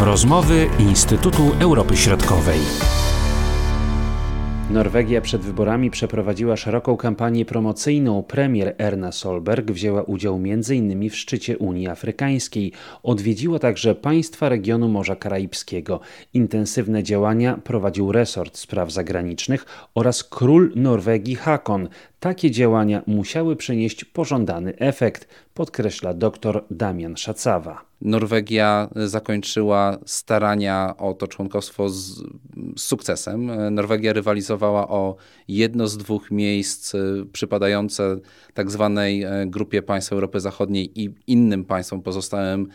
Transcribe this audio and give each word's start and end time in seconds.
Rozmowy 0.00 0.66
Instytutu 0.78 1.42
Europy 1.60 1.96
Środkowej. 1.96 2.58
Norwegia 4.70 5.20
przed 5.20 5.42
wyborami 5.42 5.90
przeprowadziła 5.90 6.56
szeroką 6.56 6.96
kampanię 6.96 7.44
promocyjną. 7.44 8.22
Premier 8.22 8.74
Erna 8.78 9.12
Solberg 9.12 9.70
wzięła 9.70 10.02
udział 10.02 10.34
m.in. 10.34 11.10
w 11.10 11.16
szczycie 11.16 11.58
Unii 11.58 11.88
Afrykańskiej. 11.88 12.72
Odwiedziła 13.02 13.58
także 13.58 13.94
państwa 13.94 14.48
regionu 14.48 14.88
Morza 14.88 15.16
Karaibskiego. 15.16 16.00
Intensywne 16.34 17.02
działania 17.02 17.58
prowadził 17.64 18.12
resort 18.12 18.58
spraw 18.58 18.92
zagranicznych 18.92 19.66
oraz 19.94 20.24
król 20.24 20.72
Norwegii 20.76 21.34
Hakon. 21.34 21.88
Takie 22.20 22.50
działania 22.50 23.02
musiały 23.06 23.56
przynieść 23.56 24.04
pożądany 24.04 24.76
efekt, 24.78 25.28
podkreśla 25.54 26.14
dr 26.14 26.64
Damian 26.70 27.16
Szacawa. 27.16 27.84
Norwegia 28.00 28.88
zakończyła 28.96 29.98
starania 30.06 30.94
o 30.98 31.14
to 31.14 31.26
członkostwo 31.26 31.88
z, 31.88 31.96
z, 31.96 32.22
sukcesem. 32.76 33.50
Norwegia 33.74 34.12
rywalizowała 34.12 34.88
o 34.88 35.16
jedno 35.48 35.88
z 35.88 35.96
dwóch 35.96 36.30
miejsc 36.30 36.92
przypadające 37.32 38.16
tak 38.54 38.70
zwanej 38.70 39.22
e, 39.22 39.46
grupie 39.46 39.82
państw 39.82 40.12
Europy 40.12 40.40
Zachodniej 40.40 41.00
i 41.00 41.14
innym 41.26 41.64
państwom 41.64 42.02
pozostałym 42.02 42.68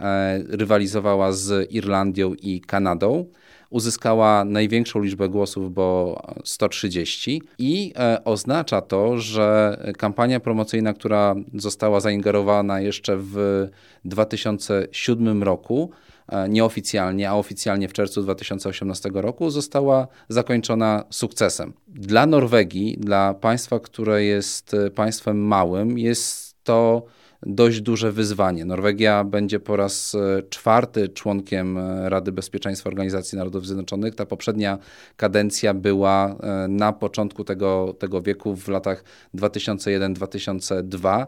e, 0.00 0.38
rywalizowała 0.48 1.32
z 1.32 1.72
Irlandią 1.72 2.34
i 2.34 2.60
Kanadą 2.60 3.26
uzyskała 3.70 4.44
największą 4.44 5.02
liczbę 5.02 5.28
głosów, 5.28 5.74
bo 5.74 6.20
130 6.44 7.42
i 7.58 7.92
e, 7.96 8.24
oznacza 8.24 8.80
to, 8.80 9.18
że 9.18 9.78
kampania 9.98 10.40
promocyjna, 10.40 10.92
która 10.92 11.34
została 11.54 12.00
zaingerowana 12.00 12.80
jeszcze 12.80 13.16
w 13.16 13.68
2007 14.04 15.42
roku, 15.42 15.90
e, 16.28 16.48
nieoficjalnie, 16.48 17.30
a 17.30 17.34
oficjalnie 17.34 17.88
w 17.88 17.92
czerwcu 17.92 18.22
2018 18.22 19.10
roku, 19.14 19.50
została 19.50 20.08
zakończona 20.28 21.04
sukcesem. 21.10 21.72
Dla 21.88 22.26
Norwegii, 22.26 22.96
dla 23.00 23.34
państwa, 23.34 23.80
które 23.80 24.24
jest 24.24 24.76
państwem 24.94 25.46
małym, 25.46 25.98
jest 25.98 26.56
to 26.64 27.02
dość 27.42 27.80
duże 27.80 28.12
wyzwanie. 28.12 28.64
Norwegia 28.64 29.24
będzie 29.24 29.60
po 29.60 29.76
raz 29.76 30.14
e, 30.14 30.42
czwarty 30.50 31.08
członkiem 31.08 31.78
e, 31.78 32.08
Rady 32.08 32.32
Bezpieczeństwa 32.32 32.90
Organizacji 32.90 33.38
Narodów 33.38 33.66
Zjednoczonych. 33.66 34.14
Ta 34.14 34.26
poprzednia 34.26 34.78
kadencja 35.16 35.74
była 35.74 36.36
e, 36.40 36.68
na 36.68 36.92
początku 36.92 37.44
tego, 37.44 37.94
tego 37.98 38.22
wieku, 38.22 38.56
w 38.56 38.68
latach 38.68 39.04
2001-2002 39.34 41.26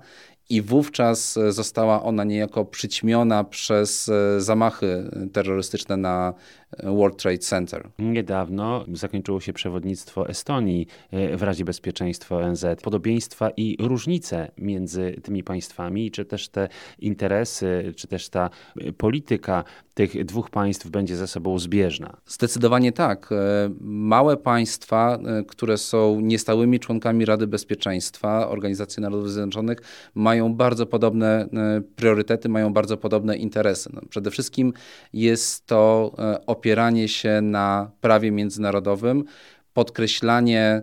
i 0.51 0.63
wówczas 0.63 1.39
została 1.49 2.03
ona 2.03 2.25
niejako 2.25 2.65
przyćmiona 2.65 3.45
przez 3.45 4.11
zamachy 4.39 5.11
terrorystyczne 5.33 5.97
na 5.97 6.35
World 6.79 7.17
Trade 7.17 7.39
Center. 7.39 7.89
Niedawno 7.99 8.85
zakończyło 8.93 9.41
się 9.41 9.53
przewodnictwo 9.53 10.29
Estonii 10.29 10.87
e, 11.11 11.37
w 11.37 11.43
Radzie 11.43 11.65
Bezpieczeństwa 11.65 12.37
ONZ. 12.37 12.67
Podobieństwa 12.83 13.51
i 13.57 13.77
różnice 13.81 14.51
między 14.59 15.21
tymi 15.23 15.45
państwami, 15.45 16.11
czy 16.11 16.25
też 16.25 16.49
te 16.49 16.69
interesy, 16.99 17.93
czy 17.97 18.09
też 18.09 18.29
ta 18.29 18.51
e, 18.77 18.93
polityka 18.93 19.65
tych 19.95 20.25
dwóch 20.25 20.51
państw 20.51 20.89
będzie 20.89 21.17
ze 21.17 21.27
sobą 21.27 21.59
zbieżna? 21.59 22.17
Zdecydowanie 22.27 22.93
tak. 22.93 23.33
E, 23.33 23.37
małe 23.81 24.37
państwa, 24.37 25.19
które 25.49 25.79
są 25.79 26.21
niestałymi 26.21 26.81
członkami 26.81 27.25
Rady 27.25 27.47
Bezpieczeństwa 27.47 28.49
Organizacji 28.49 29.03
Narodów 29.03 29.31
Zjednoczonych, 29.31 29.79
mają 30.15 30.40
bardzo 30.49 30.87
podobne 30.87 31.49
priorytety, 31.97 32.49
mają 32.49 32.73
bardzo 32.73 32.97
podobne 32.97 33.37
interesy. 33.37 33.91
No, 33.93 34.01
przede 34.09 34.31
wszystkim 34.31 34.73
jest 35.13 35.67
to 35.67 36.13
opieranie 36.47 37.09
się 37.09 37.41
na 37.43 37.91
prawie 38.01 38.31
międzynarodowym, 38.31 39.25
podkreślanie 39.73 40.83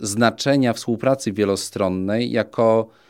znaczenia 0.00 0.72
współpracy 0.72 1.32
wielostronnej 1.32 2.30
jako 2.30 2.88
E, 2.88 3.03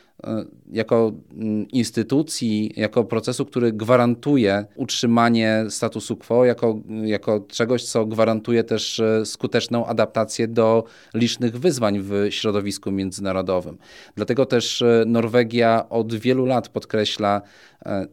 jako 0.72 1.12
mm, 1.32 1.68
instytucji, 1.68 2.72
jako 2.76 3.04
procesu, 3.04 3.46
który 3.46 3.72
gwarantuje 3.72 4.64
utrzymanie 4.76 5.64
statusu 5.68 6.16
quo, 6.16 6.44
jako, 6.44 6.80
jako 7.04 7.40
czegoś, 7.48 7.84
co 7.84 8.06
gwarantuje 8.06 8.64
też 8.64 9.00
e, 9.00 9.26
skuteczną 9.26 9.86
adaptację 9.86 10.48
do 10.48 10.84
licznych 11.14 11.58
wyzwań 11.58 12.00
w 12.00 12.26
środowisku 12.30 12.92
międzynarodowym. 12.92 13.78
Dlatego 14.16 14.46
też 14.46 14.82
e, 14.82 15.04
Norwegia 15.06 15.88
od 15.88 16.14
wielu 16.14 16.46
lat 16.46 16.68
podkreśla 16.68 17.42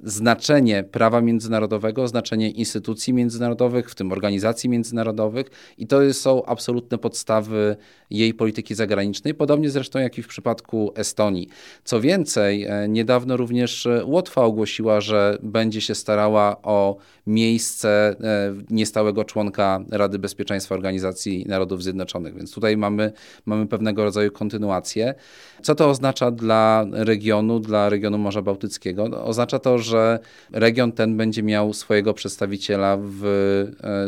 znaczenie 0.03 0.83
prawa 0.83 1.21
międzynarodowego, 1.21 2.07
znaczenie 2.07 2.49
instytucji 2.49 3.13
międzynarodowych, 3.13 3.89
w 3.89 3.95
tym 3.95 4.11
organizacji 4.11 4.69
międzynarodowych, 4.69 5.47
i 5.77 5.87
to 5.87 6.13
są 6.13 6.45
absolutne 6.45 6.97
podstawy 6.97 7.75
jej 8.09 8.33
polityki 8.33 8.75
zagranicznej, 8.75 9.33
podobnie 9.33 9.69
zresztą 9.69 9.99
jak 9.99 10.17
i 10.17 10.23
w 10.23 10.27
przypadku 10.27 10.91
Estonii. 10.95 11.49
Co 11.91 12.01
więcej, 12.01 12.65
e, 12.65 12.87
niedawno 12.87 13.37
również 13.37 13.85
e, 13.85 14.05
Łotwa 14.05 14.43
ogłosiła, 14.43 15.01
że 15.01 15.37
będzie 15.43 15.81
się 15.81 15.95
starała 15.95 16.61
o 16.61 16.97
miejsce 17.27 17.89
e, 18.23 18.53
niestałego 18.69 19.23
członka 19.23 19.79
Rady 19.91 20.19
Bezpieczeństwa 20.19 20.75
Organizacji 20.75 21.45
Narodów 21.47 21.83
Zjednoczonych, 21.83 22.35
więc 22.35 22.53
tutaj 22.53 22.77
mamy, 22.77 23.11
mamy 23.45 23.67
pewnego 23.67 24.03
rodzaju 24.03 24.31
kontynuację. 24.31 25.13
Co 25.61 25.75
to 25.75 25.89
oznacza 25.89 26.31
dla 26.31 26.85
regionu, 26.91 27.59
dla 27.59 27.89
regionu 27.89 28.17
Morza 28.17 28.41
Bałtyckiego? 28.41 29.09
No, 29.09 29.25
oznacza 29.25 29.59
to, 29.59 29.77
że 29.77 30.19
region 30.51 30.91
ten 30.91 31.17
będzie 31.17 31.43
miał 31.43 31.73
swojego 31.73 32.13
przedstawiciela 32.13 32.97
w 33.01 33.23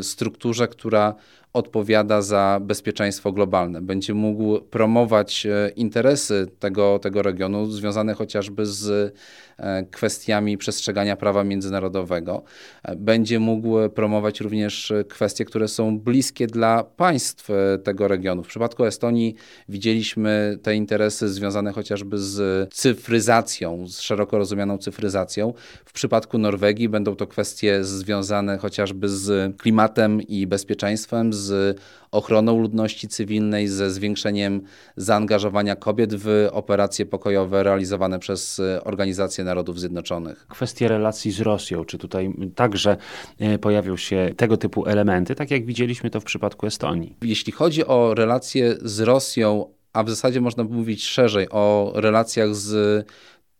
strukturze, 0.02 0.68
która 0.68 1.16
odpowiada 1.54 2.22
za 2.22 2.60
bezpieczeństwo 2.62 3.32
globalne. 3.32 3.82
Będzie 3.82 4.14
mógł 4.14 4.62
promować 4.62 5.46
e, 5.46 5.70
interesy 5.76 6.48
tego, 6.60 7.00
tego 7.00 7.22
regionu, 7.22 7.66
związane 7.66 8.14
chociażby 8.14 8.66
z 8.66 9.16
E, 9.58 9.84
kwestiami 9.84 10.58
przestrzegania 10.58 11.16
prawa 11.16 11.44
międzynarodowego. 11.44 12.44
E, 12.84 12.96
będzie 12.96 13.40
mógł 13.40 13.90
promować 13.90 14.40
również 14.40 14.94
kwestie, 15.10 15.46
które 15.46 15.68
są 15.68 16.00
bliskie 16.00 16.48
dla 16.48 16.84
państw 16.84 17.50
tego 17.84 18.08
regionu. 18.08 18.44
W 18.44 18.48
przypadku 18.48 18.86
Estonii 18.86 19.36
widzieliśmy 19.70 20.58
te 20.62 20.76
interesy 20.76 21.30
związane 21.30 21.72
chociażby 21.72 22.18
z 22.18 22.70
cyfryzacją, 22.74 23.88
z 23.88 24.00
szeroko 24.00 24.38
rozumianą 24.38 24.78
cyfryzacją. 24.78 25.54
W 25.86 25.94
przypadku 25.94 26.38
Norwegii 26.38 26.90
będą 26.90 27.16
to 27.16 27.28
kwestie 27.28 27.84
związane 27.84 28.58
chociażby 28.58 29.10
z 29.10 29.58
klimatem 29.58 30.22
i 30.22 30.48
bezpieczeństwem, 30.48 31.34
z 31.34 31.43
ochroną 32.12 32.60
ludności 32.60 33.08
cywilnej, 33.08 33.68
ze 33.68 33.92
zwiększeniem 33.92 34.62
zaangażowania 34.98 35.76
kobiet 35.76 36.16
w 36.16 36.48
operacje 36.52 37.06
pokojowe 37.06 37.64
realizowane 37.64 38.20
przez 38.20 38.62
Organizację 38.84 39.44
Narodów 39.44 39.80
Zjednoczonych. 39.80 40.48
Kwestie 40.48 40.88
relacji 40.88 41.32
z 41.32 41.42
Rosją, 41.42 41.86
czy 41.86 41.98
tutaj 41.98 42.34
także 42.56 42.98
e, 43.40 43.58
pojawią 43.60 43.98
się 43.98 44.30
tego 44.38 44.58
typu 44.58 44.86
elementy, 44.86 45.36
tak 45.36 45.52
jak 45.52 45.66
widzieliśmy 45.66 46.10
to 46.10 46.20
w 46.20 46.24
przypadku 46.24 46.66
Estonii? 46.66 47.16
Jeśli 47.22 47.52
chodzi 47.52 47.86
o 47.86 48.14
relacje 48.14 48.76
z 48.82 49.00
Rosją, 49.00 49.66
a 49.94 50.04
w 50.04 50.10
zasadzie 50.10 50.42
można 50.42 50.64
mówić 50.64 51.08
szerzej 51.08 51.48
o 51.50 51.92
relacjach 51.96 52.56
z 52.56 53.06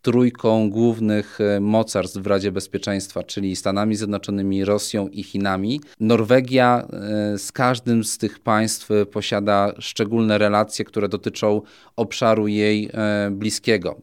trójką 0.04 0.70
głównych 0.70 1.38
e, 1.40 1.60
mocarstw 1.60 2.18
w 2.18 2.26
Radzie 2.26 2.52
Bezpieczeństwa, 2.52 3.22
czyli 3.22 3.56
Stanami 3.56 3.96
Zjednoczonymi, 3.96 4.64
Rosją 4.64 5.08
i 5.08 5.22
Chinami. 5.22 5.80
Norwegia 6.00 6.86
e, 6.92 7.38
z 7.38 7.52
każdym 7.52 8.04
z 8.04 8.18
tych 8.18 8.38
państw 8.38 8.88
posiada 9.12 9.72
szczególne 9.78 10.38
relacje, 10.38 10.84
które 10.84 11.08
dotyczą 11.08 11.62
obszaru 11.96 12.48
jej 12.48 12.90
e, 12.92 13.30
bliskiego. 13.30 13.96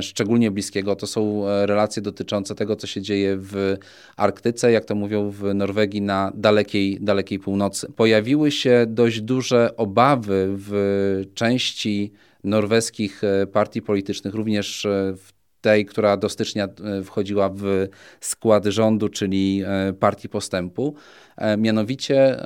Szczególnie 0.00 0.50
bliskiego 0.50 0.96
to 0.96 1.06
są 1.06 1.44
relacje 1.66 2.02
dotyczące 2.02 2.54
tego, 2.54 2.76
co 2.76 2.86
się 2.86 3.02
dzieje 3.02 3.36
w 3.36 3.76
Arktyce, 4.16 4.72
jak 4.72 4.84
to 4.84 4.94
mówią 4.94 5.30
w 5.30 5.54
Norwegii, 5.54 6.02
na 6.02 6.32
dalekiej, 6.34 6.98
dalekiej 7.00 7.38
północy. 7.38 7.92
Pojawiły 7.96 8.50
się 8.50 8.86
dość 8.88 9.20
duże 9.20 9.76
obawy 9.76 10.46
w 10.48 11.22
części 11.34 12.12
norweskich 12.44 13.22
partii 13.52 13.82
politycznych, 13.82 14.34
również 14.34 14.86
w 15.16 15.34
tej, 15.64 15.86
która 15.86 16.16
do 16.16 16.28
stycznia 16.28 16.64
e, 16.64 17.04
wchodziła 17.04 17.48
w 17.48 17.88
skład 18.20 18.64
rządu, 18.64 19.08
czyli 19.08 19.62
e, 19.66 19.92
Partii 19.92 20.28
Postępu. 20.28 20.94
E, 21.36 21.56
mianowicie 21.56 22.36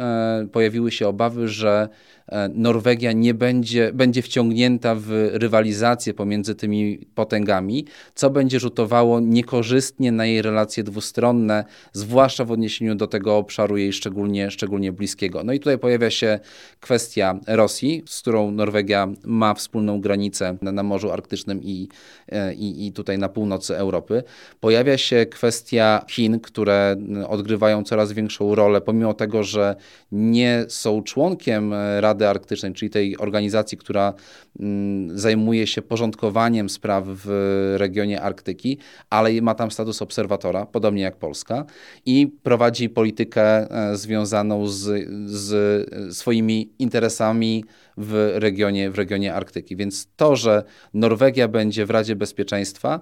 pojawiły 0.52 0.90
się 0.90 1.08
obawy, 1.08 1.48
że 1.48 1.88
e, 2.28 2.48
Norwegia 2.54 3.12
nie 3.12 3.34
będzie, 3.34 3.92
będzie 3.92 4.22
wciągnięta 4.22 4.94
w 4.94 5.10
rywalizację 5.32 6.14
pomiędzy 6.14 6.54
tymi 6.54 6.98
potęgami, 7.14 7.86
co 8.14 8.30
będzie 8.30 8.60
rzutowało 8.60 9.20
niekorzystnie 9.20 10.12
na 10.12 10.26
jej 10.26 10.42
relacje 10.42 10.84
dwustronne, 10.84 11.64
zwłaszcza 11.92 12.44
w 12.44 12.52
odniesieniu 12.52 12.94
do 12.94 13.06
tego 13.06 13.36
obszaru 13.36 13.76
jej 13.76 13.92
szczególnie, 13.92 14.50
szczególnie 14.50 14.92
bliskiego. 14.92 15.44
No 15.44 15.52
i 15.52 15.58
tutaj 15.58 15.78
pojawia 15.78 16.10
się 16.10 16.40
kwestia 16.80 17.40
Rosji, 17.46 18.02
z 18.06 18.20
którą 18.20 18.50
Norwegia 18.50 19.08
ma 19.24 19.54
wspólną 19.54 20.00
granicę 20.00 20.56
na, 20.62 20.82
Morzu 20.82 21.10
Arktycznym 21.10 21.62
i, 21.62 21.88
e, 22.28 22.54
i, 22.54 22.86
i 22.86 22.92
tutaj 22.92 23.18
na 23.18 23.28
północy 23.28 23.76
Europy. 23.76 24.22
Pojawia 24.60 24.98
się 24.98 25.26
kwestia 25.26 26.04
Chin, 26.10 26.40
które 26.40 26.96
odgrywają 27.28 27.84
coraz 27.84 28.12
większą 28.12 28.54
rolę, 28.54 28.77
pomimo 28.80 29.14
tego, 29.14 29.42
że 29.42 29.76
nie 30.12 30.64
są 30.68 31.02
członkiem 31.02 31.72
e, 31.72 32.00
Rady 32.00 32.28
Arktycznej, 32.28 32.72
czyli 32.72 32.90
tej 32.90 33.18
organizacji, 33.18 33.78
która 33.78 34.14
mm, 34.60 35.18
zajmuje 35.18 35.66
się 35.66 35.82
porządkowaniem 35.82 36.68
spraw 36.68 37.04
w 37.06 37.74
regionie 37.78 38.22
Arktyki, 38.22 38.78
ale 39.10 39.42
ma 39.42 39.54
tam 39.54 39.70
status 39.70 40.02
obserwatora, 40.02 40.66
podobnie 40.66 41.02
jak 41.02 41.16
Polska, 41.16 41.64
i 42.06 42.26
prowadzi 42.42 42.88
politykę 42.88 43.42
e, 43.42 43.96
związaną 43.96 44.66
z, 44.66 45.08
z 45.26 46.16
swoimi 46.16 46.72
interesami 46.78 47.64
w 47.96 48.32
regionie, 48.34 48.90
w 48.90 48.98
regionie 48.98 49.34
Arktyki. 49.34 49.76
Więc 49.76 50.08
to, 50.16 50.36
że 50.36 50.64
Norwegia 50.94 51.48
będzie 51.48 51.86
w 51.86 51.90
Radzie 51.90 52.16
Bezpieczeństwa, 52.16 53.00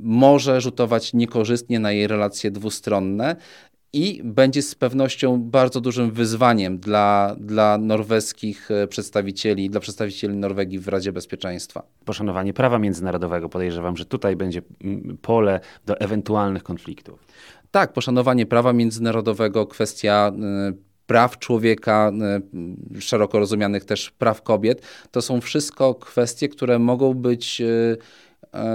może 0.00 0.60
rzutować 0.60 1.14
niekorzystnie 1.14 1.78
na 1.80 1.92
jej 1.92 2.06
relacje 2.06 2.50
dwustronne 2.50 3.36
i 3.92 4.20
będzie 4.24 4.62
z 4.62 4.74
pewnością 4.74 5.42
bardzo 5.42 5.80
dużym 5.80 6.10
wyzwaniem 6.10 6.78
dla, 6.78 7.36
dla 7.40 7.78
norweskich 7.78 8.70
e, 8.70 8.86
przedstawicieli, 8.86 9.70
dla 9.70 9.80
przedstawicieli 9.80 10.36
Norwegii 10.36 10.78
w 10.78 10.88
Radzie 10.88 11.12
Bezpieczeństwa. 11.12 11.82
Poszanowanie 12.04 12.52
prawa 12.52 12.78
międzynarodowego 12.78 13.48
podejrzewam, 13.48 13.96
że 13.96 14.04
tutaj 14.04 14.36
będzie 14.36 14.62
pole 15.22 15.60
do 15.86 16.00
ewentualnych 16.00 16.62
konfliktów. 16.62 17.26
Tak, 17.70 17.92
poszanowanie 17.92 18.46
prawa 18.46 18.72
międzynarodowego, 18.72 19.66
kwestia 19.66 20.32
e, 20.42 20.72
praw 21.06 21.38
człowieka, 21.38 22.12
e, 22.96 23.00
szeroko 23.00 23.38
rozumianych 23.38 23.84
też 23.84 24.10
praw 24.10 24.42
kobiet, 24.42 24.82
to 25.10 25.22
są 25.22 25.40
wszystko 25.40 25.94
kwestie, 25.94 26.48
które 26.48 26.78
mogą 26.78 27.14
być 27.14 27.62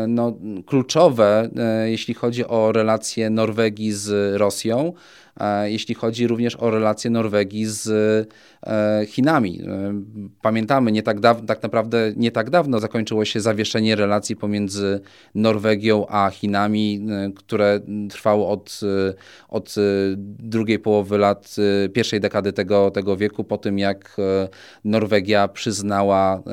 no, 0.07 0.37
kluczowe, 0.65 1.49
e, 1.57 1.89
jeśli 1.89 2.13
chodzi 2.13 2.47
o 2.47 2.71
relacje 2.71 3.29
Norwegii 3.29 3.91
z 3.91 4.35
Rosją, 4.37 4.93
jeśli 5.63 5.95
chodzi 5.95 6.27
również 6.27 6.55
o 6.55 6.69
relacje 6.69 7.11
Norwegii 7.11 7.65
z 7.65 7.87
e, 8.67 9.05
Chinami. 9.05 9.61
E, 9.61 9.93
pamiętamy, 10.41 10.91
nie 10.91 11.03
tak, 11.03 11.19
dawno, 11.19 11.47
tak 11.47 11.63
naprawdę 11.63 12.13
nie 12.15 12.31
tak 12.31 12.49
dawno 12.49 12.79
zakończyło 12.79 13.25
się 13.25 13.41
zawieszenie 13.41 13.95
relacji 13.95 14.35
pomiędzy 14.35 14.99
Norwegią 15.35 16.05
a 16.07 16.29
Chinami, 16.29 17.05
e, 17.09 17.31
które 17.35 17.79
trwało 18.09 18.49
od, 18.49 18.79
od 19.49 19.75
drugiej 20.39 20.79
połowy 20.79 21.17
lat, 21.17 21.55
pierwszej 21.93 22.19
dekady 22.19 22.53
tego, 22.53 22.91
tego 22.91 23.17
wieku, 23.17 23.43
po 23.43 23.57
tym 23.57 23.79
jak 23.79 24.17
Norwegia 24.83 25.47
przyznała 25.47 26.43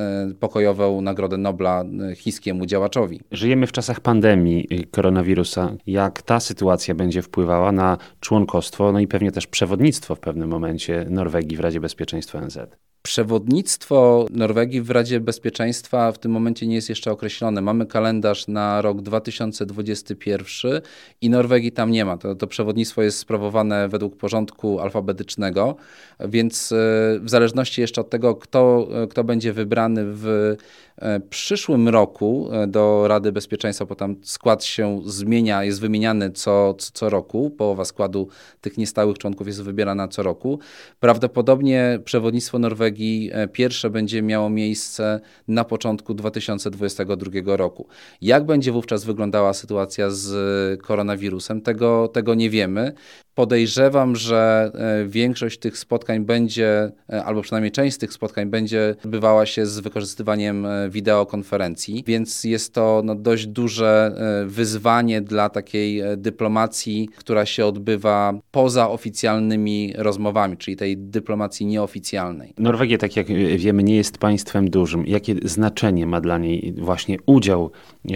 pokojową 0.40 1.00
Nagrodę 1.00 1.36
Nobla 1.36 1.84
chińskiemu 2.16 2.66
działaczowi. 2.66 3.20
Żyjemy 3.32 3.66
w 3.66 3.72
czasach 3.72 4.00
pandemii 4.00 4.68
koronawirusa. 4.90 5.72
Jak 5.86 6.22
ta 6.22 6.40
sytuacja 6.40 6.94
będzie 6.94 7.22
wpływała 7.22 7.72
na 7.72 7.98
członkostwo 8.20 8.69
no 8.78 9.00
i 9.00 9.08
pewnie 9.08 9.32
też 9.32 9.46
przewodnictwo 9.46 10.14
w 10.14 10.20
pewnym 10.20 10.48
momencie 10.48 11.06
Norwegii 11.10 11.56
w 11.56 11.60
Radzie 11.60 11.80
Bezpieczeństwa 11.80 12.38
ONZ. 12.38 12.58
Przewodnictwo 13.02 14.26
Norwegii 14.30 14.82
w 14.82 14.90
Radzie 14.90 15.20
Bezpieczeństwa 15.20 16.12
w 16.12 16.18
tym 16.18 16.32
momencie 16.32 16.66
nie 16.66 16.74
jest 16.74 16.88
jeszcze 16.88 17.12
określone. 17.12 17.60
Mamy 17.60 17.86
kalendarz 17.86 18.48
na 18.48 18.82
rok 18.82 19.02
2021 19.02 20.80
i 21.20 21.30
Norwegii 21.30 21.72
tam 21.72 21.90
nie 21.90 22.04
ma. 22.04 22.16
To, 22.16 22.34
to 22.34 22.46
przewodnictwo 22.46 23.02
jest 23.02 23.18
sprawowane 23.18 23.88
według 23.88 24.16
porządku 24.16 24.80
alfabetycznego, 24.80 25.76
więc 26.20 26.72
e, 26.72 26.76
w 27.20 27.30
zależności 27.30 27.80
jeszcze 27.80 28.00
od 28.00 28.10
tego, 28.10 28.34
kto, 28.34 28.88
kto 29.10 29.24
będzie 29.24 29.52
wybrany 29.52 30.02
w 30.04 30.56
e, 30.96 31.20
przyszłym 31.20 31.88
roku 31.88 32.48
e, 32.52 32.66
do 32.66 33.08
Rady 33.08 33.32
Bezpieczeństwa, 33.32 33.84
bo 33.84 33.94
tam 33.94 34.16
skład 34.22 34.64
się 34.64 35.00
zmienia, 35.04 35.64
jest 35.64 35.80
wymieniany 35.80 36.30
co, 36.30 36.74
co, 36.74 36.90
co 36.92 37.10
roku. 37.10 37.50
Połowa 37.50 37.84
składu 37.84 38.28
tych 38.60 38.78
niestałych 38.78 39.18
członków 39.18 39.46
jest 39.46 39.62
wybierana 39.62 40.08
co 40.08 40.22
roku. 40.22 40.58
Prawdopodobnie 41.00 41.98
przewodnictwo 42.04 42.58
Norwegii 42.58 42.89
Norwegii 42.90 43.30
e, 43.32 43.48
pierwsze 43.48 43.90
będzie 43.90 44.22
miało 44.22 44.50
miejsce 44.50 45.20
na 45.48 45.64
początku 45.64 46.14
2022 46.14 47.56
roku. 47.56 47.86
Jak 48.20 48.46
będzie 48.46 48.72
wówczas 48.72 49.04
wyglądała 49.04 49.52
sytuacja 49.52 50.10
z 50.10 50.82
koronawirusem, 50.82 51.60
tego, 51.60 52.08
tego 52.08 52.34
nie 52.34 52.50
wiemy. 52.50 52.92
Podejrzewam, 53.40 54.16
że 54.16 54.72
e, 54.74 55.08
większość 55.08 55.58
tych 55.58 55.78
spotkań 55.78 56.24
będzie, 56.24 56.92
e, 57.12 57.24
albo 57.24 57.42
przynajmniej 57.42 57.72
część 57.72 57.96
z 57.96 57.98
tych 57.98 58.12
spotkań 58.12 58.46
będzie 58.46 58.94
odbywała 59.04 59.46
się 59.46 59.66
z 59.66 59.80
wykorzystywaniem 59.80 60.66
wideokonferencji, 60.90 62.04
więc 62.06 62.44
jest 62.44 62.74
to 62.74 63.02
no, 63.04 63.14
dość 63.14 63.46
duże 63.46 64.14
wyzwanie 64.46 65.20
dla 65.20 65.48
takiej 65.48 66.02
dyplomacji, 66.16 67.08
która 67.16 67.46
się 67.46 67.66
odbywa 67.66 68.32
poza 68.50 68.90
oficjalnymi 68.90 69.94
rozmowami, 69.96 70.56
czyli 70.56 70.76
tej 70.76 70.96
dyplomacji 70.96 71.66
nieoficjalnej. 71.66 72.54
Norwegia, 72.58 72.98
tak 72.98 73.16
jak 73.16 73.26
wiemy, 73.56 73.82
nie 73.82 73.96
jest 73.96 74.18
państwem 74.18 74.70
dużym. 74.70 75.06
Jakie 75.06 75.34
znaczenie 75.44 76.06
ma 76.06 76.20
dla 76.20 76.38
niej 76.38 76.74
właśnie 76.78 77.16
udział 77.26 77.70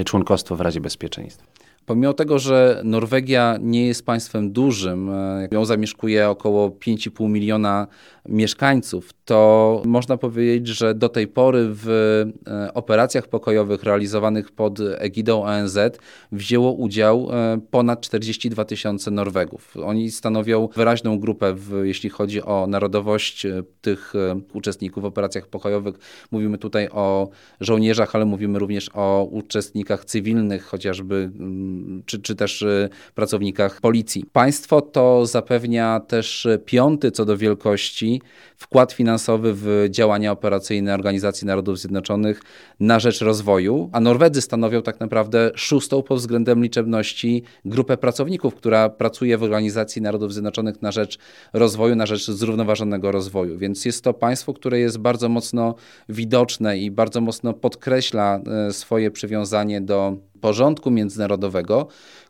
członkostwa 0.04 0.56
w 0.56 0.60
Radzie 0.60 0.80
Bezpieczeństwa? 0.80 1.63
Pomimo 1.86 2.12
tego, 2.12 2.38
że 2.38 2.80
Norwegia 2.84 3.58
nie 3.60 3.86
jest 3.86 4.06
państwem 4.06 4.52
dużym, 4.52 5.10
e, 5.10 5.48
ją 5.50 5.64
zamieszkuje 5.64 6.28
około 6.28 6.70
5,5 6.70 7.28
miliona 7.28 7.86
mieszkańców, 8.28 9.10
to 9.24 9.82
można 9.84 10.16
powiedzieć, 10.16 10.66
że 10.66 10.94
do 10.94 11.08
tej 11.08 11.26
pory 11.26 11.66
w 11.68 11.88
e, 12.46 12.74
operacjach 12.74 13.28
pokojowych 13.28 13.82
realizowanych 13.82 14.52
pod 14.52 14.78
egidą 14.98 15.42
ONZ 15.42 15.78
wzięło 16.32 16.72
udział 16.72 17.28
e, 17.32 17.60
ponad 17.70 18.00
42 18.00 18.64
tysiące 18.64 19.10
Norwegów. 19.10 19.76
Oni 19.84 20.10
stanowią 20.10 20.68
wyraźną 20.76 21.18
grupę, 21.18 21.54
w, 21.54 21.82
jeśli 21.84 22.10
chodzi 22.10 22.42
o 22.42 22.66
narodowość 22.66 23.46
tych 23.80 24.12
uczestników 24.52 25.02
w 25.02 25.06
operacjach 25.06 25.46
pokojowych. 25.46 25.94
Mówimy 26.30 26.58
tutaj 26.58 26.88
o 26.92 27.28
żołnierzach, 27.60 28.14
ale 28.14 28.24
mówimy 28.24 28.58
również 28.58 28.90
o 28.94 29.28
uczestnikach 29.30 30.04
cywilnych, 30.04 30.64
chociażby 30.64 31.30
mm, 31.40 31.73
czy, 32.06 32.18
czy 32.18 32.34
też 32.34 32.62
y, 32.62 32.88
pracownikach 33.14 33.80
policji. 33.80 34.24
Państwo 34.32 34.80
to 34.80 35.26
zapewnia 35.26 36.00
też 36.00 36.46
piąty 36.64 37.10
co 37.10 37.24
do 37.24 37.36
wielkości 37.36 38.20
wkład 38.56 38.92
finansowy 38.92 39.54
w 39.54 39.86
działania 39.90 40.32
operacyjne 40.32 40.94
Organizacji 40.94 41.46
Narodów 41.46 41.78
Zjednoczonych 41.78 42.40
na 42.80 43.00
rzecz 43.00 43.20
rozwoju, 43.20 43.90
a 43.92 44.00
Norwedzy 44.00 44.40
stanowią 44.40 44.82
tak 44.82 45.00
naprawdę 45.00 45.50
szóstą 45.54 46.02
pod 46.02 46.18
względem 46.18 46.62
liczebności 46.62 47.42
grupę 47.64 47.96
pracowników, 47.96 48.54
która 48.54 48.88
pracuje 48.88 49.38
w 49.38 49.42
Organizacji 49.42 50.02
Narodów 50.02 50.32
Zjednoczonych 50.32 50.82
na 50.82 50.92
rzecz 50.92 51.18
rozwoju, 51.52 51.96
na 51.96 52.06
rzecz 52.06 52.30
zrównoważonego 52.30 53.12
rozwoju. 53.12 53.58
Więc 53.58 53.84
jest 53.84 54.04
to 54.04 54.14
państwo, 54.14 54.54
które 54.54 54.78
jest 54.78 54.98
bardzo 54.98 55.28
mocno 55.28 55.74
widoczne 56.08 56.78
i 56.78 56.90
bardzo 56.90 57.20
mocno 57.20 57.52
podkreśla 57.52 58.40
e, 58.68 58.72
swoje 58.72 59.10
przywiązanie 59.10 59.80
do 59.80 60.16
porządku 60.44 60.90
międzynarodowego, 60.90 61.86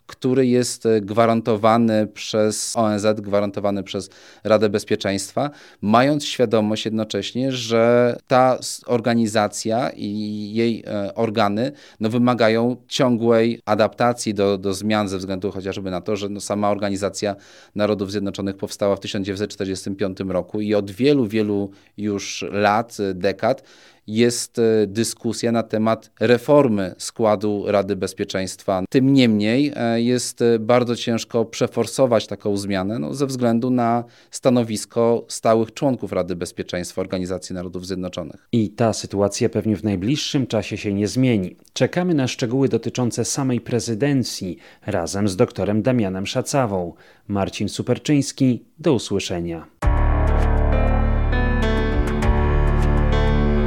który 0.06 0.46
jest 0.46 0.86
e, 0.86 1.00
gwarantowany 1.00 2.06
przez 2.06 2.76
ONZ, 2.76 3.06
gwarantowany 3.16 3.82
przez 3.82 4.10
Radę 4.44 4.68
Bezpieczeństwa, 4.68 5.50
mając 5.82 6.24
świadomość 6.24 6.84
jednocześnie, 6.84 7.52
że 7.52 8.16
ta 8.26 8.58
organizacja 8.86 9.90
i 9.90 10.50
jej 10.54 10.84
e, 10.86 11.14
organy 11.14 11.72
no, 12.00 12.08
wymagają 12.08 12.76
ciągłej 12.88 13.60
adaptacji 13.66 14.34
do, 14.34 14.58
do 14.58 14.74
zmian 14.74 15.08
ze 15.08 15.18
względu 15.18 15.50
chociażby 15.50 15.90
na 15.90 16.00
to, 16.00 16.16
że 16.16 16.28
no, 16.28 16.40
sama 16.40 16.70
Organizacja 16.70 17.36
Narodów 17.74 18.10
Zjednoczonych 18.10 18.56
powstała 18.56 18.96
w 18.96 19.00
1945 19.00 20.18
roku 20.28 20.60
i 20.60 20.74
od 20.74 20.90
wielu, 20.90 21.26
wielu 21.26 21.70
już 21.96 22.44
lat, 22.50 22.96
dekad 23.14 23.62
jest 24.06 24.58
e, 24.58 24.86
dyskusja 24.86 25.52
na 25.52 25.62
temat 25.62 26.10
reformy 26.20 26.94
składu 26.98 27.64
Rady 27.66 27.96
Bezpieczeństwa. 27.96 28.82
Tym 28.90 29.12
niemniej 29.12 29.72
e, 29.76 30.00
jest 30.00 30.42
e, 30.42 30.58
bardzo 30.58 30.96
ciężko 30.96 31.44
przeforsować 31.44 32.26
taką 32.26 32.56
zmianę 32.56 32.98
no, 32.98 33.14
ze 33.14 33.26
względu 33.26 33.70
na 33.70 34.04
stanowisko 34.30 35.24
stałych 35.28 35.74
członków 35.74 36.12
Rady 36.12 36.36
Bezpieczeństwa 36.36 37.00
Organizacji 37.00 37.54
Narodów 37.54 37.86
Zjednoczonych. 37.86 38.48
I 38.52 38.70
ta 38.70 38.92
sytuacja 38.92 39.48
pewnie 39.48 39.76
w 39.76 39.84
najbliższym 39.84 40.46
czasie 40.46 40.76
się 40.76 40.94
nie 40.94 41.08
zmieni. 41.08 41.56
Czekamy 41.72 42.14
na 42.14 42.28
szczegóły 42.28 42.68
dotyczące 42.68 43.24
samej 43.24 43.60
prezydencji 43.60 44.58
razem 44.86 45.28
z 45.28 45.36
doktorem 45.36 45.82
Damianem 45.82 46.26
Szacawą. 46.26 46.94
Marcin 47.28 47.68
Superczyński, 47.68 48.64
do 48.78 48.94
usłyszenia. 48.94 49.66